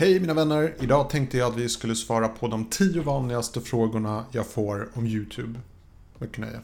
Hej 0.00 0.20
mina 0.20 0.34
vänner! 0.34 0.74
Idag 0.80 1.10
tänkte 1.10 1.38
jag 1.38 1.52
att 1.52 1.58
vi 1.58 1.68
skulle 1.68 1.94
svara 1.94 2.28
på 2.28 2.48
de 2.48 2.64
10 2.64 3.02
vanligaste 3.02 3.60
frågorna 3.60 4.24
jag 4.32 4.46
får 4.46 4.88
om 4.94 5.06
YouTube. 5.06 5.60
Mycket 6.18 6.38
nöje. 6.38 6.60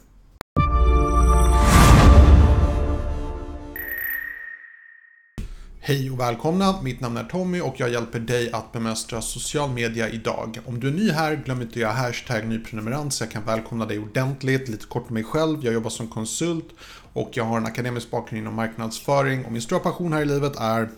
Hej 5.81 6.11
och 6.11 6.21
välkomna! 6.21 6.83
Mitt 6.83 7.01
namn 7.01 7.17
är 7.17 7.25
Tommy 7.25 7.61
och 7.61 7.75
jag 7.77 7.91
hjälper 7.91 8.21
dig 8.21 8.53
att 8.53 8.73
bemästra 8.73 9.23
social 9.23 9.71
media 9.71 10.09
idag. 10.09 10.59
Om 10.67 10.81
du 10.81 10.89
är 10.89 10.93
ny 10.93 11.11
här, 11.11 11.43
glöm 11.45 11.63
inte 11.63 11.73
att 11.73 11.77
göra 11.77 11.93
hashtag 11.93 12.49
nyprenumerant 12.49 13.15
så 13.15 13.25
jag 13.25 13.31
kan 13.31 13.45
välkomna 13.45 13.87
dig 13.87 13.99
ordentligt. 13.99 14.69
Lite 14.69 14.87
kort 14.87 15.09
om 15.09 15.15
mig 15.15 15.25
själv, 15.25 15.65
jag 15.65 15.75
jobbar 15.75 15.91
som 15.91 16.09
konsult 16.09 16.69
och 17.13 17.31
jag 17.33 17.45
har 17.45 17.57
en 17.57 17.67
akademisk 17.67 18.11
bakgrund 18.11 18.41
inom 18.43 18.55
marknadsföring 18.55 19.45
och 19.45 19.53
min 19.53 19.63
stora 19.63 19.81
passion 19.81 20.13
här 20.13 20.23
i 20.23 20.25
livet 20.25 20.57
är 20.57 20.89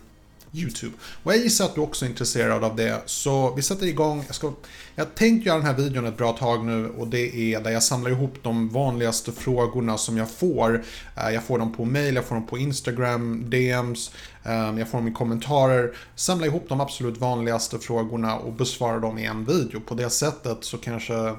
YouTube. 0.53 0.93
Och 1.23 1.33
jag 1.33 1.41
gissar 1.41 1.65
att 1.65 1.75
du 1.75 1.81
också 1.81 2.05
är 2.05 2.09
intresserad 2.09 2.65
av 2.65 2.77
det, 2.77 3.03
så 3.07 3.55
vi 3.55 3.63
sätter 3.63 3.87
igång. 3.87 4.25
Jag, 4.27 4.35
ska, 4.35 4.53
jag 4.95 5.15
tänkt 5.15 5.47
göra 5.47 5.57
den 5.57 5.67
här 5.67 5.75
videon 5.75 6.07
ett 6.07 6.17
bra 6.17 6.33
tag 6.33 6.65
nu 6.65 6.89
och 6.89 7.09
det 7.09 7.55
är 7.55 7.61
där 7.61 7.71
jag 7.71 7.83
samlar 7.83 8.11
ihop 8.11 8.35
de 8.43 8.69
vanligaste 8.69 9.33
frågorna 9.33 9.99
som 9.99 10.17
jag 10.17 10.31
får. 10.31 10.85
Eh, 11.17 11.31
jag 11.31 11.45
får 11.45 11.59
dem 11.59 11.73
på 11.73 11.85
mail, 11.85 12.15
jag 12.15 12.25
får 12.25 12.35
dem 12.35 12.47
på 12.47 12.59
Instagram, 12.59 13.51
DMs, 13.51 14.11
eh, 14.45 14.79
jag 14.79 14.89
får 14.89 14.99
dem 14.99 15.09
i 15.09 15.13
kommentarer. 15.13 15.97
Samla 16.15 16.47
ihop 16.47 16.65
de 16.69 16.81
absolut 16.81 17.19
vanligaste 17.19 17.79
frågorna 17.79 18.37
och 18.37 18.53
besvara 18.53 18.99
dem 18.99 19.19
i 19.19 19.25
en 19.25 19.45
video. 19.45 19.81
På 19.81 19.95
det 19.95 20.11
sättet 20.11 20.59
så 20.61 20.79
kanske 20.79 21.35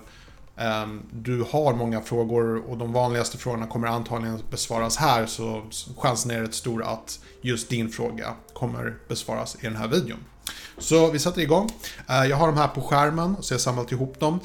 Ehm, 0.60 1.02
du 1.12 1.46
har 1.52 1.74
många 1.74 2.02
frågor 2.02 2.70
och 2.70 2.78
de 2.78 2.94
vanligaste 2.94 3.38
frågorna 3.38 3.68
kommer 3.68 3.88
antagligen 3.88 4.42
besvaras 4.50 4.98
här 4.98 5.26
så 5.26 5.64
chansen 5.98 6.32
är 6.32 6.42
rätt 6.42 6.54
stor 6.54 6.84
att 6.84 7.20
just 7.42 7.70
din 7.70 7.90
fråga 7.90 8.34
kommer 8.54 8.98
besvaras 9.08 9.56
i 9.56 9.64
den 9.64 9.76
här 9.76 9.88
videon. 9.88 10.20
Så 10.78 11.12
vi 11.12 11.20
sätter 11.20 11.42
igång. 11.42 11.70
Ehm, 12.08 12.30
jag 12.30 12.38
har 12.38 12.48
de 12.48 12.58
här 12.58 12.68
på 12.68 12.82
skärmen 12.82 13.36
så 13.40 13.54
jag 13.54 13.58
har 13.58 13.62
samlat 13.62 13.92
ihop 13.92 14.20
dem. 14.20 14.40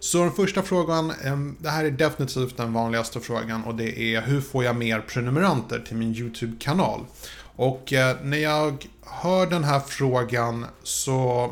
Så 0.00 0.18
den 0.18 0.32
första 0.32 0.62
frågan, 0.62 1.12
ehm, 1.24 1.56
det 1.60 1.70
här 1.70 1.84
är 1.84 1.90
definitivt 1.90 2.56
den 2.56 2.72
vanligaste 2.72 3.20
frågan 3.20 3.64
och 3.64 3.74
det 3.74 4.14
är 4.14 4.22
hur 4.22 4.40
får 4.40 4.64
jag 4.64 4.76
mer 4.76 5.00
prenumeranter 5.00 5.84
till 5.88 5.96
min 5.96 6.14
YouTube-kanal? 6.14 7.00
Och 7.56 7.92
eh, 7.92 8.16
när 8.22 8.38
jag 8.38 8.86
hör 9.06 9.46
den 9.46 9.64
här 9.64 9.80
frågan 9.80 10.66
så 10.82 11.50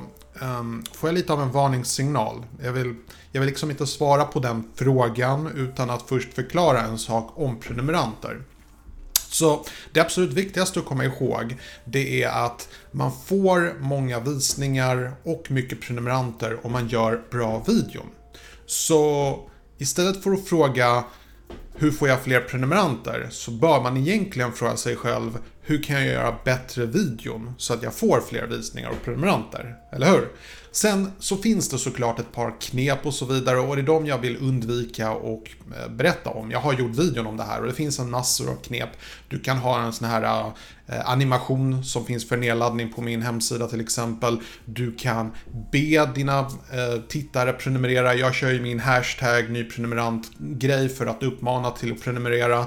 får 0.93 1.09
jag 1.09 1.15
lite 1.15 1.33
av 1.33 1.43
en 1.43 1.53
varningssignal. 1.53 2.45
Jag 2.63 2.73
vill, 2.73 2.95
jag 3.39 3.41
vill 3.41 3.49
liksom 3.49 3.71
inte 3.71 3.87
svara 3.87 4.25
på 4.25 4.41
den 4.41 4.65
frågan 4.75 5.53
utan 5.57 5.91
att 5.91 6.03
först 6.03 6.35
förklara 6.35 6.83
en 6.83 6.99
sak 6.99 7.33
om 7.35 7.61
prenumeranter. 7.61 8.43
Så 9.13 9.65
det 9.93 10.01
absolut 10.01 10.33
viktigaste 10.33 10.81
att 10.81 10.87
komma 10.87 11.05
ihåg 11.05 11.57
det 11.85 12.23
är 12.23 12.29
att 12.29 12.69
man 12.91 13.13
får 13.27 13.81
många 13.81 14.21
visningar 14.21 15.13
och 15.25 15.51
mycket 15.51 15.81
prenumeranter 15.81 16.67
om 16.67 16.73
man 16.73 16.89
gör 16.89 17.23
bra 17.31 17.63
videon. 17.67 18.07
Så 18.67 19.35
istället 19.79 20.23
för 20.23 20.33
att 20.33 20.49
fråga 20.49 21.05
hur 21.75 21.91
får 21.91 22.09
jag 22.09 22.23
fler 22.23 22.41
prenumeranter? 22.41 23.29
Så 23.31 23.51
bör 23.51 23.81
man 23.83 23.97
egentligen 23.97 24.53
fråga 24.53 24.77
sig 24.77 24.97
själv 24.97 25.39
hur 25.63 25.83
kan 25.83 25.97
jag 25.97 26.07
göra 26.07 26.39
bättre 26.45 26.87
videon 26.87 27.55
så 27.59 27.75
att 27.75 27.83
jag 27.83 27.95
får 27.95 28.21
fler 28.21 28.47
visningar 28.47 28.91
och 28.91 29.05
prenumeranter? 29.05 29.77
Eller 29.93 30.11
hur? 30.11 30.29
Sen 30.73 31.13
så 31.19 31.37
finns 31.37 31.69
det 31.69 31.79
såklart 31.79 32.19
ett 32.19 32.33
par 32.33 32.61
knep 32.61 33.07
och 33.07 33.15
så 33.15 33.25
vidare 33.25 33.59
och 33.59 33.77
det 33.77 33.83
är 33.83 33.87
de 33.87 34.07
jag 34.07 34.19
vill 34.19 34.37
undvika 34.37 35.11
och 35.11 35.51
eh, 35.77 35.91
berätta 35.91 36.31
om. 36.31 36.51
Jag 36.51 36.61
har 36.61 36.73
gjort 36.73 36.97
videon 36.97 37.27
om 37.27 37.37
det 37.37 37.43
här 37.43 37.61
och 37.61 37.67
det 37.67 37.73
finns 37.73 37.99
en 37.99 38.11
massor 38.11 38.51
av 38.51 38.57
knep. 38.57 38.89
Du 39.29 39.39
kan 39.39 39.57
ha 39.57 39.83
en 39.83 39.93
sån 39.93 40.09
här 40.09 40.53
eh, 40.87 41.11
animation 41.11 41.85
som 41.85 42.05
finns 42.05 42.29
för 42.29 42.37
nedladdning 42.37 42.93
på 42.93 43.01
min 43.01 43.23
hemsida 43.23 43.67
till 43.67 43.81
exempel. 43.81 44.41
Du 44.65 44.95
kan 44.95 45.33
be 45.73 46.07
dina 46.15 46.39
eh, 46.39 47.01
tittare 47.09 47.53
prenumerera. 47.53 48.15
Jag 48.15 48.35
kör 48.35 48.51
ju 48.51 48.61
min 48.61 48.81
hashtag 48.81 49.51
nyprenumerant-grej 49.51 50.89
för 50.89 51.07
att 51.07 51.23
uppmana 51.23 51.71
till 51.71 51.93
att 51.93 52.03
prenumerera. 52.03 52.67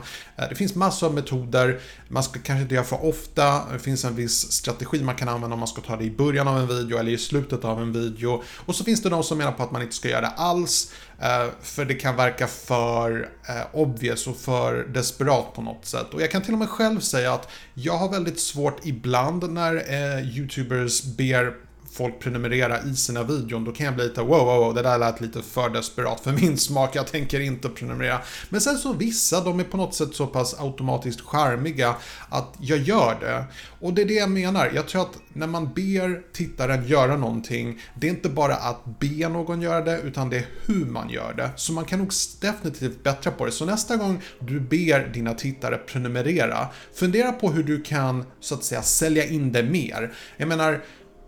Det 0.50 0.56
finns 0.56 0.76
massor 0.76 1.08
av 1.08 1.14
metoder. 1.14 1.80
Man 2.08 2.24
ska 2.24 2.40
kanske 2.40 2.62
inte 2.62 2.76
göra 2.76 2.86
för 2.86 3.06
ofta. 3.06 3.74
Det 3.74 3.80
finns 3.80 4.06
en 4.06 4.16
viss 4.16 4.52
strategi 4.52 5.04
man 5.04 5.16
kan 5.16 5.30
använda 5.30 5.54
om 5.54 5.60
man 5.60 5.68
ska 5.68 5.82
ta 5.82 5.96
det 5.96 6.04
i 6.04 6.12
början 6.12 6.48
av 6.48 6.58
en 6.58 6.68
video 6.68 6.98
eller 6.98 7.11
i 7.14 7.18
slutet 7.18 7.66
av 7.66 7.82
en 7.82 7.92
video. 7.92 8.44
Och 8.66 8.76
så 8.76 8.84
finns 8.84 9.02
det 9.02 9.10
de 9.10 9.24
som 9.24 9.38
menar 9.38 9.52
på 9.52 9.64
att 9.64 9.72
man 9.72 9.82
inte 9.82 9.96
ska 9.96 10.10
göra 10.10 10.22
det 10.22 10.28
alls. 10.28 10.94
Eh, 11.22 11.48
för 11.62 11.86
det 11.86 11.94
kan 11.94 12.16
verka 12.16 12.48
för 12.48 13.30
eh, 13.50 13.80
obvious 13.80 14.28
och 14.28 14.38
för 14.38 14.84
desperat 14.84 15.54
på 15.54 15.62
något 15.62 15.86
sätt. 15.86 16.14
Och 16.14 16.22
jag 16.22 16.32
kan 16.32 16.42
till 16.42 16.54
och 16.54 16.60
med 16.60 16.70
själv 16.70 17.00
säga 17.00 17.34
att 17.34 17.50
jag 17.74 17.98
har 17.98 18.10
väldigt 18.10 18.40
svårt 18.40 18.86
ibland 18.86 19.52
när 19.52 19.76
eh, 19.76 20.38
YouTubers 20.38 21.04
ber 21.04 21.54
folk 21.94 22.20
prenumerera 22.20 22.82
i 22.84 22.96
sina 22.96 23.24
videon, 23.24 23.64
då 23.64 23.72
kan 23.72 23.86
jag 23.86 23.96
bli 23.96 24.04
lite 24.04 24.22
wow, 24.22 24.46
wow, 24.46 24.60
wow, 24.60 24.74
det 24.74 24.82
där 24.82 24.98
lät 24.98 25.22
lite 25.22 25.42
för 25.42 25.70
desperat 25.70 26.20
för 26.20 26.32
min 26.32 26.58
smak, 26.58 26.96
jag 26.96 27.08
tänker 27.08 27.40
inte 27.40 27.70
prenumerera. 27.70 28.22
Men 28.50 28.62
sen 28.62 28.78
så 28.78 28.94
vissa, 28.94 29.44
de 29.44 29.60
är 29.60 29.64
på 29.64 29.78
något 29.78 29.96
sätt 29.96 30.16
så 30.16 30.28
pass 30.28 30.60
automatiskt 30.60 31.22
charmiga 31.22 31.96
att 32.30 32.56
jag 32.60 32.80
gör 32.80 33.18
det. 33.20 33.46
Och 33.80 33.94
det 33.94 34.02
är 34.02 34.06
det 34.06 34.14
jag 34.14 34.30
menar, 34.30 34.72
jag 34.76 34.88
tror 34.88 35.02
att 35.02 35.18
när 35.34 35.48
man 35.48 35.74
ber 35.74 36.34
tittaren 36.34 36.88
göra 36.88 37.18
någonting, 37.18 37.82
det 37.96 38.08
är 38.08 38.12
inte 38.12 38.30
bara 38.30 38.56
att 38.56 39.00
be 39.00 39.30
någon 39.30 39.62
göra 39.62 39.82
det, 39.82 40.02
utan 40.02 40.30
det 40.30 40.38
är 40.38 40.46
hur 40.66 40.86
man 40.86 41.10
gör 41.10 41.34
det. 41.34 41.50
Så 41.56 41.74
man 41.74 41.86
kan 41.86 42.00
nog 42.00 42.12
definitivt 42.42 43.04
bättra 43.04 43.32
på 43.32 43.46
det. 43.46 43.52
Så 43.52 43.66
nästa 43.66 43.96
gång 43.96 44.22
du 44.40 44.60
ber 44.60 45.08
dina 45.14 45.34
tittare 45.34 45.78
prenumerera, 45.78 46.68
fundera 46.94 47.32
på 47.32 47.52
hur 47.52 47.64
du 47.64 47.82
kan, 47.82 48.26
så 48.40 48.56
att 48.56 48.64
säga, 48.64 48.82
sälja 48.82 49.26
in 49.26 49.52
det 49.52 49.64
mer. 49.64 50.14
Jag 50.38 50.48
menar, 50.48 50.82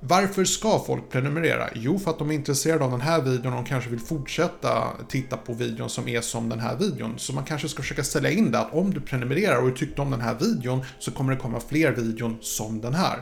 varför 0.07 0.45
ska 0.45 0.79
folk 0.79 1.09
prenumerera? 1.09 1.69
Jo, 1.75 1.99
för 1.99 2.11
att 2.11 2.19
de 2.19 2.29
är 2.31 2.35
intresserade 2.35 2.85
av 2.85 2.91
den 2.91 3.01
här 3.01 3.21
videon 3.21 3.53
och 3.53 3.63
de 3.63 3.65
kanske 3.65 3.89
vill 3.89 3.99
fortsätta 3.99 4.87
titta 5.09 5.37
på 5.37 5.53
videon 5.53 5.89
som 5.89 6.07
är 6.07 6.21
som 6.21 6.49
den 6.49 6.59
här 6.59 6.75
videon. 6.75 7.13
Så 7.17 7.33
man 7.33 7.43
kanske 7.43 7.69
ska 7.69 7.81
försöka 7.81 8.03
sälja 8.03 8.31
in 8.31 8.51
det 8.51 8.59
att 8.59 8.73
om 8.73 8.93
du 8.93 9.01
prenumererar 9.01 9.61
och 9.61 9.69
du 9.69 9.75
tyckte 9.75 10.01
om 10.01 10.11
den 10.11 10.21
här 10.21 10.35
videon 10.39 10.81
så 10.99 11.11
kommer 11.11 11.33
det 11.33 11.39
komma 11.39 11.59
fler 11.69 11.91
videon 11.91 12.37
som 12.41 12.81
den 12.81 12.93
här. 12.93 13.19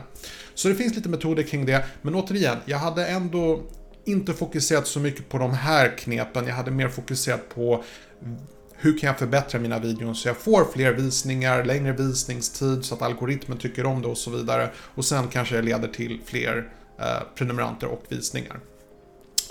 Så 0.54 0.68
det 0.68 0.74
finns 0.74 0.94
lite 0.94 1.08
metoder 1.08 1.42
kring 1.42 1.66
det, 1.66 1.84
men 2.02 2.14
återigen, 2.14 2.56
jag 2.64 2.78
hade 2.78 3.06
ändå 3.06 3.62
inte 4.04 4.32
fokuserat 4.32 4.86
så 4.86 5.00
mycket 5.00 5.28
på 5.28 5.38
de 5.38 5.52
här 5.52 5.98
knepen. 5.98 6.46
Jag 6.46 6.54
hade 6.54 6.70
mer 6.70 6.88
fokuserat 6.88 7.48
på 7.54 7.84
hur 8.82 8.98
kan 8.98 9.06
jag 9.06 9.18
förbättra 9.18 9.60
mina 9.60 9.78
videon 9.78 10.14
så 10.14 10.28
jag 10.28 10.36
får 10.36 10.64
fler 10.64 10.92
visningar, 10.92 11.64
längre 11.64 11.92
visningstid 11.92 12.84
så 12.84 12.94
att 12.94 13.02
algoritmen 13.02 13.58
tycker 13.58 13.86
om 13.86 14.02
det 14.02 14.08
och 14.08 14.18
så 14.18 14.30
vidare. 14.30 14.70
Och 14.76 15.04
sen 15.04 15.28
kanske 15.28 15.56
det 15.56 15.62
leder 15.62 15.88
till 15.88 16.20
fler 16.24 16.68
eh, 16.98 17.22
prenumeranter 17.34 17.86
och 17.86 18.04
visningar. 18.08 18.60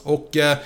Och 0.03 0.38
eh, 0.38 0.58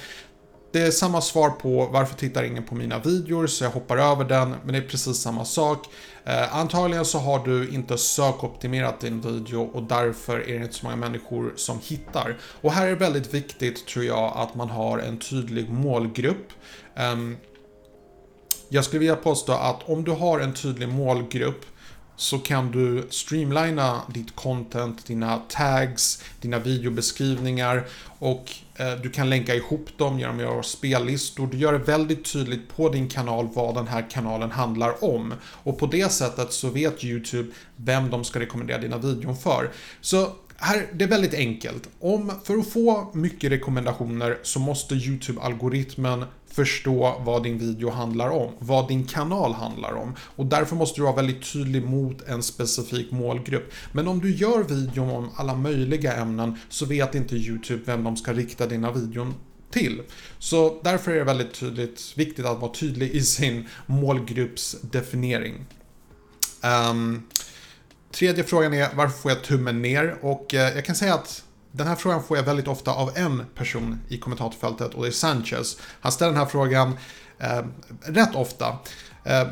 det 0.72 0.82
är 0.82 0.92
samma 0.92 1.22
svar 1.22 1.50
på 1.50 1.86
varför 1.86 2.16
tittar 2.16 2.44
ingen 2.44 2.64
på 2.64 2.76
mina 2.76 3.00
videor 3.00 3.48
så 3.48 3.64
jag 3.64 3.72
hoppar 3.72 3.98
över 3.98 4.26
den, 4.26 4.56
men 4.64 4.74
det 4.74 4.78
är 4.78 4.88
precis 4.88 5.18
samma 5.18 5.46
sak. 5.46 5.86
Eh, 6.24 6.56
antagligen 6.56 7.06
så 7.06 7.20
har 7.20 7.46
du 7.46 7.70
inte 7.70 7.98
sökoptimerat 7.98 9.00
din 9.00 9.22
video 9.22 9.62
och 9.62 9.84
därför 9.84 10.50
är 10.50 10.60
det 10.60 10.66
inte 10.66 10.76
så 10.76 10.86
många 10.86 10.96
människor 10.96 11.54
som 11.56 11.80
hittar. 11.84 12.38
Och 12.62 12.72
här 12.72 12.86
är 12.86 12.90
det 12.90 12.96
väldigt 12.96 13.34
viktigt 13.34 13.88
tror 13.88 14.06
jag 14.06 14.34
att 14.36 14.56
man 14.56 14.70
har 14.70 14.98
en 15.00 15.18
tydlig 15.18 15.70
målgrupp. 15.70 16.48
Um, 17.14 17.38
jag 18.76 18.86
skulle 18.86 19.00
vilja 19.00 19.16
påstå 19.16 19.54
att 19.54 19.90
om 19.90 20.04
du 20.04 20.12
har 20.12 20.40
en 20.40 20.54
tydlig 20.54 20.90
målgrupp 20.90 21.66
så 22.16 22.40
kan 22.40 22.72
du 22.72 23.08
streamlina 23.10 24.02
ditt 24.14 24.36
content, 24.36 25.06
dina 25.06 25.38
tags, 25.50 26.24
dina 26.42 26.60
videobeskrivningar 26.60 27.88
och 28.20 28.52
eh, 28.76 28.94
du 29.04 29.10
kan 29.10 29.30
länka 29.30 29.56
ihop 29.56 29.90
dem 29.98 30.20
genom 30.20 30.36
att 30.36 30.42
göra 30.42 30.64
spellistor. 30.64 31.48
Du 31.48 31.58
gör 31.58 31.74
det 31.74 31.80
väldigt 31.80 32.32
tydligt 32.34 32.76
på 32.76 32.90
din 32.90 33.10
kanal 33.10 33.50
vad 33.54 33.76
den 33.76 33.88
här 33.88 34.10
kanalen 34.10 34.52
handlar 34.52 35.04
om. 35.04 35.34
Och 35.44 35.80
på 35.80 35.86
det 35.86 36.12
sättet 36.12 36.54
så 36.54 36.70
vet 36.70 37.04
YouTube 37.04 37.52
vem 37.76 38.10
de 38.10 38.24
ska 38.24 38.40
rekommendera 38.40 38.78
dina 38.78 38.98
videon 38.98 39.38
för. 39.38 39.72
Så 40.02 40.32
här, 40.58 40.88
det 40.94 41.04
är 41.04 41.10
väldigt 41.10 41.34
enkelt. 41.34 41.90
Om, 42.00 42.32
för 42.44 42.58
att 42.58 42.68
få 42.70 43.12
mycket 43.14 43.52
rekommendationer 43.52 44.38
så 44.44 44.60
måste 44.60 44.96
YouTube-algoritmen 44.96 46.26
förstå 46.56 47.22
vad 47.26 47.44
din 47.44 47.58
video 47.58 47.90
handlar 47.90 48.30
om, 48.30 48.52
vad 48.60 48.88
din 48.88 49.06
kanal 49.06 49.54
handlar 49.54 49.94
om. 49.94 50.16
Och 50.20 50.46
därför 50.46 50.76
måste 50.76 51.00
du 51.00 51.04
vara 51.04 51.16
väldigt 51.16 51.54
tydlig 51.54 51.84
mot 51.84 52.22
en 52.22 52.44
specifik 52.44 53.12
målgrupp. 53.12 53.74
Men 53.92 54.08
om 54.08 54.20
du 54.20 54.36
gör 54.36 54.64
videon 54.64 55.10
om 55.10 55.30
alla 55.36 55.56
möjliga 55.56 56.14
ämnen 56.14 56.60
så 56.70 56.86
vet 56.86 57.16
inte 57.16 57.36
YouTube 57.36 57.82
vem 57.86 58.04
de 58.04 58.18
ska 58.18 58.34
rikta 58.34 58.68
dina 58.68 58.92
videon 58.92 59.34
till. 59.72 60.02
Så 60.40 60.82
därför 60.84 61.12
är 61.12 61.16
det 61.16 61.24
väldigt 61.24 61.54
tydligt, 61.54 62.14
viktigt 62.16 62.46
att 62.46 62.60
vara 62.60 62.72
tydlig 62.72 63.12
i 63.12 63.22
sin 63.22 63.68
målgruppsdefiniering. 63.86 65.66
Um, 66.90 67.24
Tredje 68.12 68.44
frågan 68.44 68.74
är 68.74 68.90
varför 68.96 69.18
får 69.18 69.32
jag 69.32 69.44
tummen 69.44 69.82
ner? 69.82 70.18
Och 70.22 70.54
eh, 70.54 70.76
jag 70.76 70.86
kan 70.86 70.96
säga 70.96 71.14
att 71.14 71.45
den 71.78 71.88
här 71.88 71.96
frågan 71.96 72.24
får 72.24 72.38
jag 72.38 72.44
väldigt 72.44 72.68
ofta 72.68 72.92
av 72.92 73.12
en 73.16 73.46
person 73.56 74.02
i 74.08 74.18
kommentatorfältet 74.18 74.94
och 74.94 75.02
det 75.04 75.10
är 75.10 75.12
Sanchez. 75.12 75.78
Han 76.00 76.12
ställer 76.12 76.32
den 76.32 76.40
här 76.40 76.48
frågan 76.48 76.98
eh, 77.40 77.62
rätt 78.02 78.36
ofta. 78.36 78.78
Eh, 79.24 79.48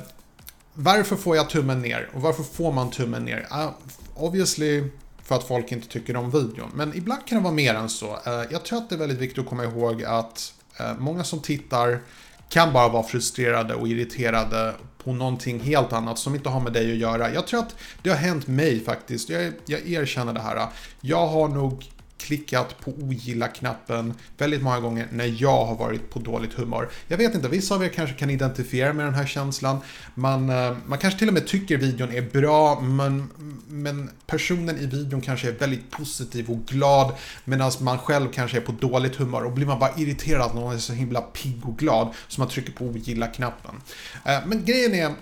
varför 0.73 1.15
får 1.15 1.35
jag 1.35 1.49
tummen 1.49 1.81
ner? 1.81 2.09
Och 2.13 2.21
varför 2.21 2.43
får 2.43 2.71
man 2.71 2.91
tummen 2.91 3.25
ner? 3.25 3.47
Uh, 3.51 3.69
obviously, 4.15 4.83
för 5.23 5.35
att 5.35 5.43
folk 5.43 5.71
inte 5.71 5.87
tycker 5.87 6.15
om 6.15 6.31
videon. 6.31 6.71
Men 6.73 6.97
ibland 6.97 7.27
kan 7.27 7.37
det 7.37 7.43
vara 7.43 7.53
mer 7.53 7.73
än 7.73 7.89
så. 7.89 8.19
Eh, 8.25 8.43
jag 8.51 8.65
tror 8.65 8.77
att 8.77 8.89
det 8.89 8.95
är 8.95 8.99
väldigt 8.99 9.17
viktigt 9.17 9.43
att 9.43 9.49
komma 9.49 9.63
ihåg 9.63 10.03
att 10.03 10.53
eh, 10.79 10.97
många 10.97 11.23
som 11.23 11.39
tittar 11.39 11.99
kan 12.49 12.73
bara 12.73 12.89
vara 12.89 13.03
frustrerade 13.03 13.75
och 13.75 13.87
irriterade 13.87 14.73
på 15.03 15.13
någonting 15.13 15.59
helt 15.59 15.93
annat 15.93 16.19
som 16.19 16.35
inte 16.35 16.49
har 16.49 16.59
med 16.59 16.73
dig 16.73 16.91
att 16.91 16.97
göra. 16.97 17.33
Jag 17.33 17.47
tror 17.47 17.59
att 17.59 17.75
det 18.01 18.09
har 18.09 18.17
hänt 18.17 18.47
mig 18.47 18.83
faktiskt. 18.83 19.29
Jag, 19.29 19.53
jag 19.65 19.87
erkänner 19.87 20.33
det 20.33 20.41
här. 20.41 20.67
Jag 21.01 21.27
har 21.27 21.47
nog 21.47 21.85
klickat 22.23 22.79
på 22.79 22.91
ogilla-knappen 22.91 24.13
väldigt 24.37 24.63
många 24.63 24.79
gånger 24.79 25.07
när 25.11 25.35
jag 25.41 25.65
har 25.65 25.75
varit 25.75 26.09
på 26.09 26.19
dåligt 26.19 26.53
humör. 26.53 26.89
Jag 27.07 27.17
vet 27.17 27.35
inte, 27.35 27.47
vissa 27.47 27.75
av 27.75 27.83
er 27.83 27.89
kanske 27.89 28.15
kan 28.15 28.29
identifiera 28.29 28.93
med 28.93 29.05
den 29.05 29.13
här 29.13 29.25
känslan. 29.25 29.77
Man, 30.15 30.49
eh, 30.49 30.77
man 30.85 30.97
kanske 30.97 31.19
till 31.19 31.27
och 31.27 31.33
med 31.33 31.47
tycker 31.47 31.77
videon 31.77 32.11
är 32.11 32.21
bra, 32.21 32.79
men, 32.81 33.29
men 33.67 34.09
personen 34.25 34.77
i 34.77 34.85
videon 34.85 35.21
kanske 35.21 35.47
är 35.47 35.51
väldigt 35.51 35.91
positiv 35.91 36.49
och 36.49 36.65
glad 36.65 37.13
medan 37.45 37.71
man 37.81 37.97
själv 37.97 38.31
kanske 38.31 38.57
är 38.57 38.61
på 38.61 38.71
dåligt 38.71 39.15
humör 39.15 39.43
och 39.43 39.51
blir 39.51 39.65
man 39.65 39.79
bara 39.79 39.91
irriterad 39.97 40.41
att 40.41 40.55
någon 40.55 40.75
är 40.75 40.79
så 40.79 40.93
himla 40.93 41.21
pigg 41.21 41.65
och 41.65 41.77
glad 41.77 42.13
så 42.27 42.41
man 42.41 42.49
trycker 42.49 42.71
på 42.71 42.85
ogilla-knappen. 42.85 43.75
Eh, 44.25 44.39
men 44.45 44.65
grejen 44.65 44.93
är 44.93 45.15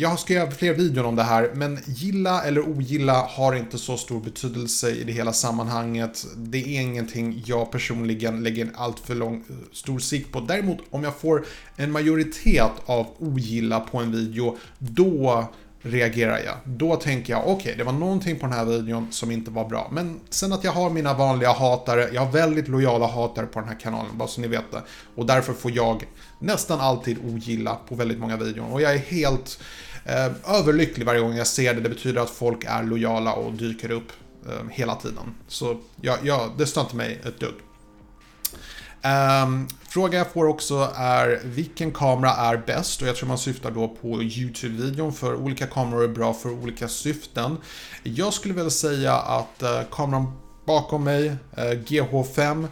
jag 0.00 0.18
ska 0.18 0.34
göra 0.34 0.50
fler 0.50 0.74
videor 0.74 1.04
om 1.04 1.16
det 1.16 1.22
här, 1.22 1.50
men 1.54 1.78
gilla 1.86 2.42
eller 2.42 2.68
ogilla 2.68 3.26
har 3.28 3.54
inte 3.54 3.78
så 3.78 3.96
stor 3.96 4.20
betydelse 4.20 4.90
i 4.90 5.04
det 5.04 5.12
hela 5.12 5.32
sammanhanget. 5.32 6.26
Det 6.36 6.58
är 6.58 6.80
ingenting 6.80 7.42
jag 7.46 7.72
personligen 7.72 8.42
lägger 8.42 8.64
en 8.64 8.76
alltför 8.76 9.14
lång, 9.14 9.34
eh, 9.36 9.56
stor 9.72 9.98
sikt 9.98 10.32
på. 10.32 10.40
Däremot 10.40 10.78
om 10.90 11.04
jag 11.04 11.16
får 11.16 11.46
en 11.76 11.92
majoritet 11.92 12.70
av 12.86 13.06
ogilla 13.18 13.80
på 13.80 13.98
en 13.98 14.12
video, 14.12 14.56
då 14.78 15.48
reagerar 15.82 16.38
jag. 16.38 16.54
Då 16.64 16.96
tänker 16.96 17.32
jag, 17.32 17.42
okej, 17.42 17.54
okay, 17.54 17.74
det 17.74 17.84
var 17.84 17.92
någonting 17.92 18.38
på 18.38 18.46
den 18.46 18.54
här 18.54 18.64
videon 18.64 19.06
som 19.10 19.30
inte 19.30 19.50
var 19.50 19.68
bra. 19.68 19.88
Men 19.92 20.20
sen 20.30 20.52
att 20.52 20.64
jag 20.64 20.72
har 20.72 20.90
mina 20.90 21.14
vanliga 21.14 21.52
hatare, 21.52 22.08
jag 22.12 22.24
har 22.24 22.32
väldigt 22.32 22.68
lojala 22.68 23.06
hatare 23.06 23.46
på 23.46 23.60
den 23.60 23.68
här 23.68 23.80
kanalen, 23.80 24.10
bara 24.18 24.28
så 24.28 24.40
ni 24.40 24.48
vet 24.48 24.72
det. 24.72 24.82
Och 25.14 25.26
därför 25.26 25.52
får 25.52 25.70
jag 25.70 26.04
nästan 26.38 26.80
alltid 26.80 27.18
ogilla 27.24 27.74
på 27.88 27.94
väldigt 27.94 28.18
många 28.18 28.36
videor. 28.36 28.72
Och 28.72 28.82
jag 28.82 28.94
är 28.94 28.98
helt 28.98 29.60
eh, 30.04 30.56
överlycklig 30.58 31.06
varje 31.06 31.20
gång 31.20 31.36
jag 31.36 31.46
ser 31.46 31.74
det. 31.74 31.80
Det 31.80 31.88
betyder 31.88 32.20
att 32.20 32.30
folk 32.30 32.64
är 32.64 32.82
lojala 32.82 33.32
och 33.32 33.52
dyker 33.52 33.90
upp 33.90 34.12
eh, 34.46 34.68
hela 34.70 34.94
tiden. 34.94 35.34
Så 35.48 35.76
ja, 36.00 36.16
ja, 36.22 36.54
det 36.58 36.66
stör 36.66 36.80
inte 36.80 36.96
mig 36.96 37.20
ett 37.24 37.40
dugg. 37.40 37.54
Um, 39.02 39.68
fråga 39.88 40.18
jag 40.18 40.32
får 40.32 40.46
också 40.46 40.92
är 40.96 41.40
vilken 41.44 41.92
kamera 41.92 42.30
är 42.30 42.56
bäst? 42.56 43.02
Och 43.02 43.08
jag 43.08 43.16
tror 43.16 43.28
man 43.28 43.38
syftar 43.38 43.70
då 43.70 43.88
på 43.88 44.22
YouTube-videon 44.22 45.12
för 45.12 45.34
olika 45.34 45.66
kameror 45.66 46.04
är 46.04 46.08
bra 46.08 46.34
för 46.34 46.50
olika 46.50 46.88
syften. 46.88 47.56
Jag 48.02 48.32
skulle 48.32 48.54
väl 48.54 48.70
säga 48.70 49.14
att 49.14 49.62
uh, 49.62 49.80
kameran 49.90 50.32
bakom 50.66 51.04
mig, 51.04 51.26
eh, 51.56 51.64
uh, 51.64 51.70
GH5, 51.70 52.68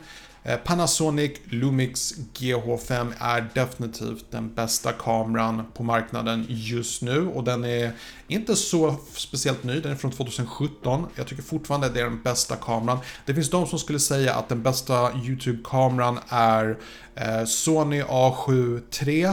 Eh, 0.46 0.56
Panasonic 0.56 1.32
Lumix 1.44 2.14
GH5 2.34 3.12
är 3.18 3.48
definitivt 3.54 4.24
den 4.30 4.54
bästa 4.54 4.92
kameran 4.92 5.62
på 5.74 5.82
marknaden 5.82 6.46
just 6.48 7.02
nu 7.02 7.26
och 7.26 7.44
den 7.44 7.64
är 7.64 7.92
inte 8.28 8.56
så 8.56 8.96
speciellt 9.12 9.64
ny, 9.64 9.80
den 9.80 9.92
är 9.92 9.96
från 9.96 10.10
2017. 10.10 11.06
Jag 11.14 11.26
tycker 11.26 11.42
fortfarande 11.42 11.86
att 11.86 11.94
det 11.94 12.00
är 12.00 12.04
den 12.04 12.22
bästa 12.22 12.56
kameran. 12.56 12.98
Det 13.26 13.34
finns 13.34 13.50
de 13.50 13.66
som 13.66 13.78
skulle 13.78 13.98
säga 13.98 14.34
att 14.34 14.48
den 14.48 14.62
bästa 14.62 15.12
YouTube-kameran 15.24 16.18
är 16.28 16.78
eh, 17.14 17.44
Sony 17.44 18.02
A7 18.02 18.82
III. 19.02 19.24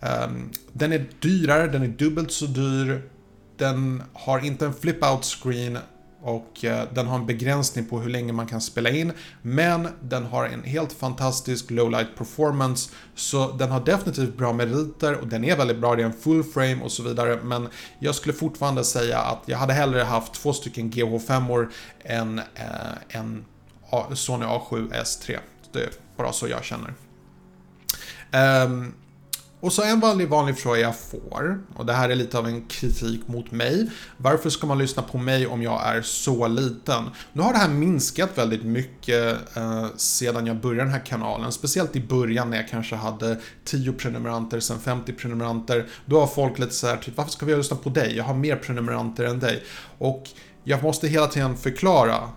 Ehm, 0.00 0.50
den 0.72 0.92
är 0.92 1.06
dyrare, 1.20 1.66
den 1.66 1.82
är 1.82 1.88
dubbelt 1.88 2.32
så 2.32 2.46
dyr. 2.46 3.02
Den 3.56 4.02
har 4.12 4.38
inte 4.38 4.66
en 4.66 4.74
flip-out 4.74 5.22
screen 5.22 5.78
och 6.26 6.64
eh, 6.64 6.84
den 6.94 7.06
har 7.06 7.18
en 7.18 7.26
begränsning 7.26 7.84
på 7.84 8.00
hur 8.00 8.10
länge 8.10 8.32
man 8.32 8.46
kan 8.46 8.60
spela 8.60 8.90
in. 8.90 9.12
Men 9.42 9.88
den 10.00 10.26
har 10.26 10.46
en 10.46 10.64
helt 10.64 10.92
fantastisk 10.92 11.70
low-light 11.70 12.16
performance. 12.16 12.90
Så 13.14 13.52
den 13.52 13.70
har 13.70 13.80
definitivt 13.80 14.36
bra 14.36 14.52
meriter 14.52 15.14
och 15.14 15.26
den 15.26 15.44
är 15.44 15.56
väldigt 15.56 15.78
bra, 15.78 15.96
det 15.96 16.02
är 16.02 16.06
en 16.06 16.12
full 16.12 16.44
frame 16.44 16.82
och 16.82 16.92
så 16.92 17.02
vidare. 17.02 17.38
Men 17.42 17.68
jag 17.98 18.14
skulle 18.14 18.32
fortfarande 18.32 18.84
säga 18.84 19.18
att 19.18 19.42
jag 19.46 19.58
hade 19.58 19.72
hellre 19.72 20.02
haft 20.02 20.34
två 20.34 20.52
stycken 20.52 20.90
GH5-or 20.90 21.68
än 22.04 22.38
eh, 22.38 22.74
en 23.08 23.44
Sony 24.14 24.44
A7 24.44 24.92
S3. 25.02 25.38
Det 25.72 25.82
är 25.82 25.90
bara 26.16 26.32
så 26.32 26.48
jag 26.48 26.64
känner. 26.64 26.94
Um, 28.64 28.94
och 29.66 29.72
så 29.72 29.82
en 29.82 30.00
vanlig, 30.00 30.28
vanlig 30.28 30.58
fråga 30.58 30.80
jag 30.80 30.96
får, 30.98 31.60
och 31.76 31.86
det 31.86 31.92
här 31.92 32.08
är 32.08 32.14
lite 32.14 32.38
av 32.38 32.46
en 32.46 32.66
kritik 32.66 33.28
mot 33.28 33.50
mig. 33.50 33.90
Varför 34.16 34.50
ska 34.50 34.66
man 34.66 34.78
lyssna 34.78 35.02
på 35.02 35.18
mig 35.18 35.46
om 35.46 35.62
jag 35.62 35.86
är 35.86 36.02
så 36.02 36.48
liten? 36.48 37.10
Nu 37.32 37.42
har 37.42 37.52
det 37.52 37.58
här 37.58 37.68
minskat 37.68 38.38
väldigt 38.38 38.64
mycket 38.64 39.56
eh, 39.56 39.86
sedan 39.96 40.46
jag 40.46 40.56
började 40.56 40.82
den 40.82 40.92
här 40.92 41.06
kanalen. 41.06 41.52
Speciellt 41.52 41.96
i 41.96 42.00
början 42.00 42.50
när 42.50 42.56
jag 42.56 42.68
kanske 42.68 42.96
hade 42.96 43.40
10 43.64 43.92
prenumeranter, 43.92 44.60
sen 44.60 44.80
50 44.80 45.12
prenumeranter. 45.12 45.86
Då 46.04 46.20
har 46.20 46.26
folk 46.26 46.58
lite 46.58 46.74
så 46.74 46.86
här, 46.86 46.96
typ, 46.96 47.16
varför 47.16 47.32
ska 47.32 47.46
vi 47.46 47.56
lyssna 47.56 47.76
på 47.76 47.90
dig? 47.90 48.16
Jag 48.16 48.24
har 48.24 48.34
mer 48.34 48.56
prenumeranter 48.56 49.24
än 49.24 49.38
dig. 49.38 49.64
Och 49.98 50.28
jag 50.64 50.82
måste 50.82 51.08
hela 51.08 51.26
tiden 51.26 51.56
förklara 51.56 52.28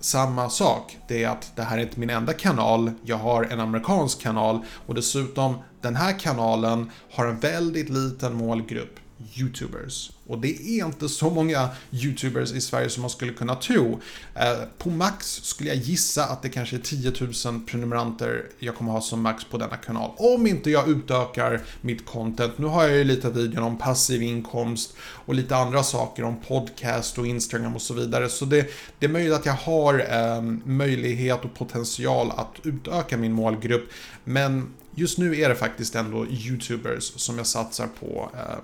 samma 0.00 0.50
sak. 0.50 0.98
Det 1.08 1.24
är 1.24 1.28
att 1.28 1.52
det 1.56 1.62
här 1.62 1.78
är 1.78 1.82
inte 1.82 2.00
min 2.00 2.10
enda 2.10 2.32
kanal. 2.32 2.90
Jag 3.04 3.16
har 3.16 3.44
en 3.44 3.60
amerikansk 3.60 4.20
kanal 4.20 4.60
och 4.86 4.94
dessutom 4.94 5.54
den 5.84 5.96
här 5.96 6.18
kanalen 6.18 6.90
har 7.10 7.26
en 7.26 7.40
väldigt 7.40 7.88
liten 7.88 8.34
målgrupp. 8.34 8.98
YouTubers. 9.36 10.10
Och 10.26 10.38
det 10.38 10.48
är 10.48 10.86
inte 10.86 11.08
så 11.08 11.30
många 11.30 11.68
YouTubers 11.92 12.52
i 12.52 12.60
Sverige 12.60 12.90
som 12.90 13.00
man 13.00 13.10
skulle 13.10 13.32
kunna 13.32 13.54
tro. 13.54 14.00
Eh, 14.34 14.58
på 14.78 14.90
max 14.90 15.26
skulle 15.26 15.68
jag 15.68 15.78
gissa 15.78 16.24
att 16.24 16.42
det 16.42 16.48
kanske 16.48 16.76
är 16.76 16.80
10 16.80 17.12
000 17.46 17.60
prenumeranter 17.60 18.46
jag 18.58 18.76
kommer 18.76 18.92
ha 18.92 19.00
som 19.00 19.22
max 19.22 19.44
på 19.44 19.58
denna 19.58 19.76
kanal. 19.76 20.10
Om 20.16 20.46
inte 20.46 20.70
jag 20.70 20.88
utökar 20.88 21.60
mitt 21.80 22.06
content. 22.06 22.58
Nu 22.58 22.66
har 22.66 22.82
jag 22.82 22.96
ju 22.96 23.04
lite 23.04 23.30
videor 23.30 23.62
om 23.62 23.78
passiv 23.78 24.22
inkomst 24.22 24.94
och 25.00 25.34
lite 25.34 25.56
andra 25.56 25.82
saker 25.82 26.24
om 26.24 26.36
podcast 26.40 27.18
och 27.18 27.26
Instagram 27.26 27.74
och 27.74 27.82
så 27.82 27.94
vidare. 27.94 28.28
Så 28.28 28.44
det, 28.44 28.66
det 28.98 29.06
är 29.06 29.10
möjligt 29.10 29.34
att 29.34 29.46
jag 29.46 29.52
har 29.52 30.06
eh, 30.10 30.42
möjlighet 30.64 31.44
och 31.44 31.54
potential 31.54 32.32
att 32.36 32.54
utöka 32.62 33.16
min 33.16 33.32
målgrupp. 33.32 33.90
Men 34.24 34.74
just 34.94 35.18
nu 35.18 35.40
är 35.40 35.48
det 35.48 35.54
faktiskt 35.54 35.94
ändå 35.94 36.26
YouTubers 36.26 37.04
som 37.04 37.38
jag 37.38 37.46
satsar 37.46 37.88
på 38.00 38.30
eh, 38.34 38.58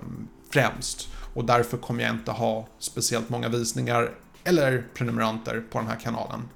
främst. 0.49 1.07
Och 1.33 1.45
därför 1.45 1.77
kommer 1.77 2.03
jag 2.03 2.15
inte 2.15 2.31
ha 2.31 2.67
speciellt 2.79 3.29
många 3.29 3.49
visningar 3.49 4.11
eller 4.43 4.83
prenumeranter 4.93 5.63
på 5.71 5.77
den 5.79 5.87
här 5.87 5.99
kanalen. 5.99 6.49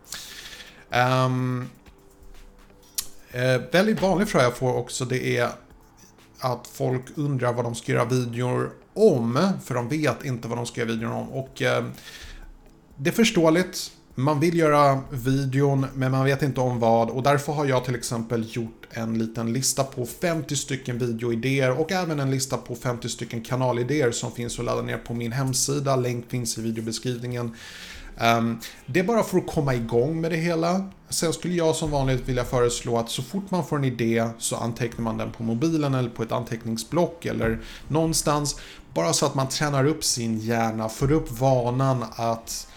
Um, 1.25 1.69
eh, 3.31 3.61
väldigt 3.71 4.01
vanlig 4.01 4.27
fråga 4.27 4.43
jag 4.43 4.57
får 4.57 4.73
också 4.73 5.05
det 5.05 5.37
är 5.37 5.49
att 6.39 6.67
folk 6.67 7.03
undrar 7.15 7.53
vad 7.53 7.65
de 7.65 7.75
ska 7.75 7.91
göra 7.91 8.05
videor 8.05 8.71
om, 8.93 9.49
för 9.65 9.75
de 9.75 9.89
vet 9.89 10.25
inte 10.25 10.47
vad 10.47 10.57
de 10.57 10.65
ska 10.65 10.81
göra 10.81 10.91
videor 10.91 11.11
om. 11.11 11.29
Och 11.29 11.61
eh, 11.61 11.85
det 12.97 13.09
är 13.09 13.13
förståeligt. 13.13 13.91
Man 14.17 14.39
vill 14.39 14.57
göra 14.57 15.01
videon, 15.09 15.85
men 15.93 16.11
man 16.11 16.25
vet 16.25 16.41
inte 16.41 16.61
om 16.61 16.79
vad 16.79 17.09
och 17.09 17.23
därför 17.23 17.53
har 17.53 17.65
jag 17.65 17.85
till 17.85 17.95
exempel 17.95 18.45
gjort 18.49 18.87
en 18.89 19.17
liten 19.17 19.53
lista 19.53 19.83
på 19.83 20.05
50 20.05 20.55
stycken 20.55 20.97
videoidéer 20.97 21.79
och 21.79 21.91
även 21.91 22.19
en 22.19 22.31
lista 22.31 22.57
på 22.57 22.75
50 22.75 23.09
stycken 23.09 23.41
kanalidéer 23.41 24.11
som 24.11 24.31
finns 24.31 24.59
att 24.59 24.65
ladda 24.65 24.81
ner 24.81 24.97
på 24.97 25.13
min 25.13 25.31
hemsida. 25.31 25.95
Länk 25.95 26.29
finns 26.29 26.57
i 26.57 26.61
videobeskrivningen. 26.61 27.55
Um, 28.21 28.59
det 28.85 28.99
är 28.99 29.03
bara 29.03 29.23
för 29.23 29.37
att 29.37 29.47
komma 29.47 29.75
igång 29.75 30.21
med 30.21 30.31
det 30.31 30.37
hela. 30.37 30.89
Sen 31.09 31.33
skulle 31.33 31.53
jag 31.53 31.75
som 31.75 31.91
vanligt 31.91 32.29
vilja 32.29 32.43
föreslå 32.43 32.97
att 32.97 33.09
så 33.09 33.23
fort 33.23 33.51
man 33.51 33.65
får 33.65 33.77
en 33.77 33.83
idé 33.83 34.29
så 34.37 34.55
antecknar 34.55 35.03
man 35.03 35.17
den 35.17 35.31
på 35.31 35.43
mobilen 35.43 35.93
eller 35.93 36.09
på 36.09 36.23
ett 36.23 36.31
anteckningsblock 36.31 37.25
eller 37.25 37.59
någonstans. 37.87 38.59
Bara 38.93 39.13
så 39.13 39.25
att 39.25 39.35
man 39.35 39.49
tränar 39.49 39.85
upp 39.85 40.03
sin 40.03 40.39
hjärna, 40.39 40.89
får 40.89 41.11
upp 41.11 41.39
vanan 41.39 42.05
att 42.15 42.67